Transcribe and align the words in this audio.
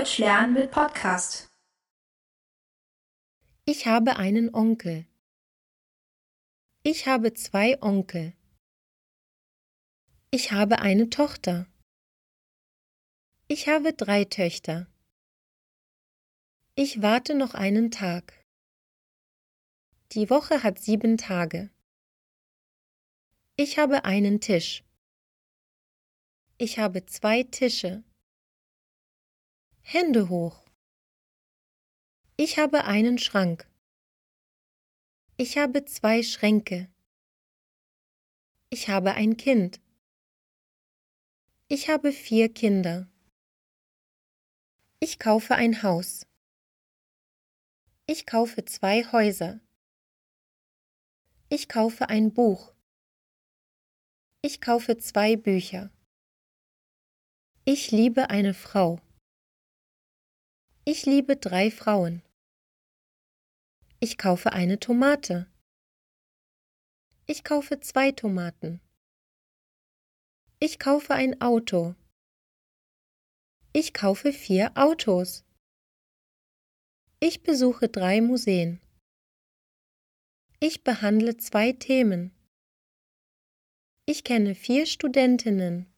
Deutsch 0.00 0.16
lernen 0.16 0.54
mit 0.54 0.70
Podcast. 0.70 1.50
Ich 3.66 3.86
habe 3.86 4.16
einen 4.16 4.54
Onkel. 4.54 5.04
Ich 6.82 7.06
habe 7.06 7.34
zwei 7.34 7.82
Onkel. 7.82 8.32
Ich 10.30 10.52
habe 10.52 10.78
eine 10.78 11.10
Tochter. 11.10 11.66
Ich 13.46 13.68
habe 13.68 13.92
drei 13.92 14.24
Töchter. 14.24 14.86
Ich 16.76 17.02
warte 17.02 17.34
noch 17.34 17.52
einen 17.52 17.90
Tag. 17.90 18.32
Die 20.12 20.30
Woche 20.30 20.62
hat 20.62 20.78
sieben 20.78 21.18
Tage. 21.18 21.68
Ich 23.56 23.78
habe 23.78 24.06
einen 24.06 24.40
Tisch. 24.40 24.82
Ich 26.56 26.78
habe 26.78 27.04
zwei 27.04 27.42
Tische. 27.42 28.02
Hände 29.92 30.28
hoch. 30.28 30.62
Ich 32.36 32.60
habe 32.60 32.84
einen 32.84 33.18
Schrank. 33.18 33.68
Ich 35.36 35.58
habe 35.58 35.84
zwei 35.84 36.22
Schränke. 36.22 36.88
Ich 38.68 38.88
habe 38.88 39.14
ein 39.14 39.36
Kind. 39.36 39.80
Ich 41.66 41.88
habe 41.88 42.12
vier 42.12 42.54
Kinder. 42.54 43.08
Ich 45.00 45.18
kaufe 45.18 45.56
ein 45.56 45.82
Haus. 45.82 46.24
Ich 48.06 48.26
kaufe 48.26 48.64
zwei 48.64 49.02
Häuser. 49.10 49.58
Ich 51.48 51.68
kaufe 51.68 52.08
ein 52.08 52.32
Buch. 52.32 52.72
Ich 54.40 54.60
kaufe 54.60 54.98
zwei 54.98 55.34
Bücher. 55.34 55.90
Ich 57.64 57.90
liebe 57.90 58.30
eine 58.30 58.54
Frau. 58.54 59.00
Ich 60.92 61.06
liebe 61.06 61.36
drei 61.36 61.70
Frauen. 61.70 62.20
Ich 64.00 64.18
kaufe 64.18 64.52
eine 64.52 64.80
Tomate. 64.80 65.46
Ich 67.26 67.44
kaufe 67.44 67.78
zwei 67.78 68.10
Tomaten. 68.10 68.80
Ich 70.58 70.80
kaufe 70.80 71.14
ein 71.14 71.40
Auto. 71.40 71.94
Ich 73.72 73.94
kaufe 73.94 74.32
vier 74.32 74.72
Autos. 74.74 75.44
Ich 77.20 77.44
besuche 77.44 77.88
drei 77.88 78.20
Museen. 78.20 78.80
Ich 80.58 80.82
behandle 80.82 81.36
zwei 81.36 81.70
Themen. 81.70 82.34
Ich 84.06 84.24
kenne 84.24 84.56
vier 84.56 84.86
Studentinnen. 84.86 85.89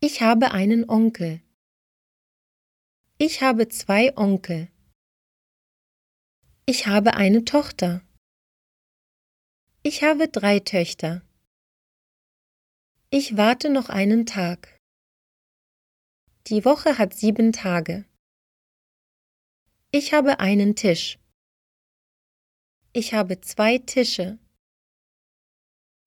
Ich 0.00 0.22
habe 0.22 0.52
einen 0.52 0.88
Onkel. 0.88 1.42
Ich 3.18 3.42
habe 3.42 3.68
zwei 3.68 4.16
Onkel. 4.16 4.70
Ich 6.66 6.86
habe 6.86 7.14
eine 7.14 7.44
Tochter. 7.44 8.06
Ich 9.82 10.04
habe 10.04 10.28
drei 10.28 10.60
Töchter. 10.60 11.22
Ich 13.10 13.36
warte 13.36 13.70
noch 13.70 13.88
einen 13.88 14.24
Tag. 14.24 14.78
Die 16.46 16.64
Woche 16.64 16.96
hat 16.96 17.14
sieben 17.14 17.52
Tage. 17.52 18.04
Ich 19.90 20.12
habe 20.12 20.38
einen 20.38 20.76
Tisch. 20.76 21.18
Ich 22.92 23.14
habe 23.14 23.40
zwei 23.40 23.78
Tische. 23.78 24.38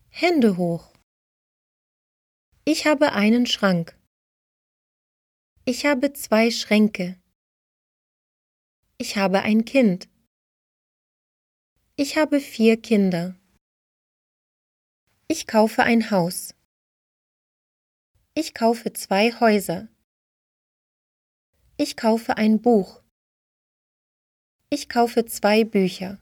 Hände 0.08 0.56
hoch. 0.56 0.94
Ich 2.64 2.86
habe 2.86 3.14
einen 3.14 3.48
Schrank. 3.48 3.98
Ich 5.66 5.88
habe 5.88 6.14
zwei 6.14 6.52
Schränke. 6.52 7.20
Ich 9.00 9.18
habe 9.18 9.42
ein 9.42 9.66
Kind. 9.66 10.08
Ich 11.96 12.18
habe 12.18 12.40
vier 12.40 12.80
Kinder. 12.80 13.36
Ich 15.28 15.48
kaufe 15.48 15.82
ein 15.82 16.12
Haus. 16.12 16.54
Ich 18.36 18.54
kaufe 18.54 18.94
zwei 18.94 19.32
Häuser. 19.40 19.88
Ich 21.78 21.98
kaufe 21.98 22.38
ein 22.38 22.62
Buch. 22.62 23.02
Ich 24.70 24.88
kaufe 24.88 25.26
zwei 25.26 25.64
Bücher. 25.64 26.20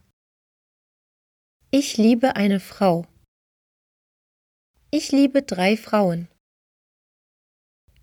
Ich 1.70 1.98
liebe 1.98 2.38
eine 2.38 2.62
Frau. 2.62 3.06
Ich 4.92 5.12
liebe 5.12 5.44
drei 5.44 5.78
Frauen. 5.78 6.30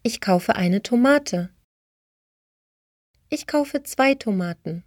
Ich 0.04 0.20
kaufe 0.20 0.54
eine 0.54 0.84
Tomate. 0.84 1.52
Ich 3.28 3.48
kaufe 3.48 3.82
zwei 3.82 4.14
Tomaten. 4.14 4.84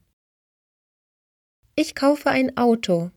Ich 1.75 1.95
kaufe 1.95 2.29
ein 2.29 2.55
Auto. 2.55 3.11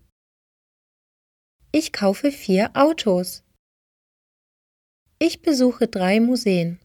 Ich 1.70 1.93
kaufe 1.93 2.32
vier 2.32 2.72
Autos. 2.75 3.44
Ich 5.20 5.43
besuche 5.43 5.87
drei 5.87 6.19
Museen. 6.19 6.81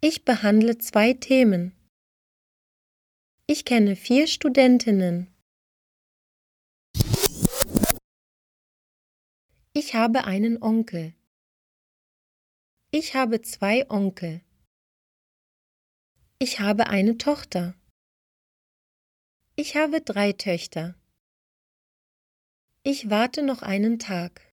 Ich 0.00 0.24
behandle 0.24 0.78
zwei 0.78 1.12
Themen. 1.12 1.76
Ich 3.46 3.66
kenne 3.66 3.94
vier 3.94 4.26
Studentinnen. 4.26 5.33
Ich 9.76 9.96
habe 9.96 10.22
einen 10.22 10.62
Onkel. 10.62 11.16
Ich 12.92 13.16
habe 13.16 13.42
zwei 13.42 13.90
Onkel. 13.90 14.40
Ich 16.38 16.60
habe 16.60 16.86
eine 16.86 17.18
Tochter. 17.18 17.74
Ich 19.56 19.74
habe 19.74 20.00
drei 20.00 20.32
Töchter. 20.32 20.94
Ich 22.84 23.10
warte 23.10 23.42
noch 23.42 23.62
einen 23.62 23.98
Tag. 23.98 24.48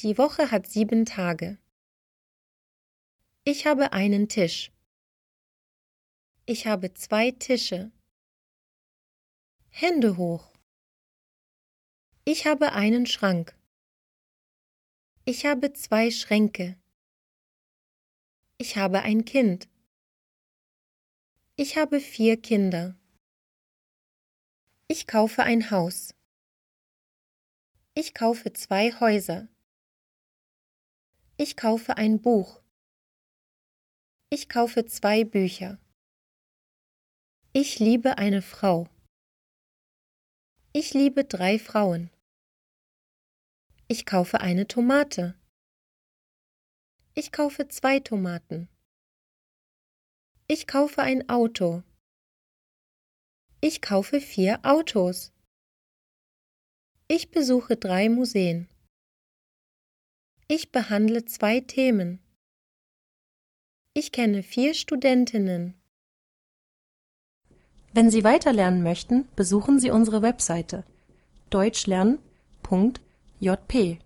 Die 0.00 0.18
Woche 0.18 0.50
hat 0.50 0.66
sieben 0.66 1.06
Tage. 1.06 1.56
Ich 3.44 3.66
habe 3.66 3.92
einen 3.92 4.28
Tisch. 4.28 4.72
Ich 6.44 6.66
habe 6.66 6.92
zwei 6.94 7.30
Tische. 7.30 7.92
Hände 9.70 10.16
hoch. 10.16 10.53
Ich 12.26 12.46
habe 12.46 12.72
einen 12.72 13.04
Schrank. 13.04 13.54
Ich 15.26 15.44
habe 15.44 15.74
zwei 15.74 16.10
Schränke. 16.10 16.80
Ich 18.56 18.78
habe 18.78 19.02
ein 19.02 19.26
Kind. 19.26 19.68
Ich 21.56 21.76
habe 21.76 22.00
vier 22.00 22.40
Kinder. 22.40 22.96
Ich 24.88 25.06
kaufe 25.06 25.42
ein 25.42 25.70
Haus. 25.70 26.14
Ich 27.94 28.14
kaufe 28.14 28.54
zwei 28.54 28.98
Häuser. 29.00 29.46
Ich 31.36 31.58
kaufe 31.58 31.98
ein 31.98 32.22
Buch. 32.22 32.62
Ich 34.30 34.48
kaufe 34.48 34.86
zwei 34.86 35.24
Bücher. 35.24 35.78
Ich 37.52 37.80
liebe 37.80 38.16
eine 38.16 38.40
Frau. 38.40 38.88
Ich 40.72 40.94
liebe 40.94 41.26
drei 41.26 41.58
Frauen. 41.58 42.10
Ich 43.86 44.06
kaufe 44.06 44.40
eine 44.40 44.66
Tomate. 44.66 45.34
Ich 47.14 47.32
kaufe 47.32 47.68
zwei 47.68 48.00
Tomaten. 48.00 48.68
Ich 50.46 50.66
kaufe 50.66 51.02
ein 51.02 51.28
Auto. 51.28 51.82
Ich 53.60 53.82
kaufe 53.82 54.22
vier 54.22 54.60
Autos. 54.62 55.32
Ich 57.08 57.30
besuche 57.30 57.76
drei 57.76 58.08
Museen. 58.08 58.68
Ich 60.48 60.72
behandle 60.72 61.26
zwei 61.26 61.60
Themen. 61.60 62.20
Ich 63.92 64.12
kenne 64.12 64.42
vier 64.42 64.72
Studentinnen. 64.72 65.74
Wenn 67.92 68.10
Sie 68.10 68.24
weiterlernen 68.24 68.82
möchten, 68.82 69.28
besuchen 69.36 69.78
Sie 69.78 69.90
unsere 69.90 70.22
Webseite 70.22 70.84
JP 73.42 73.98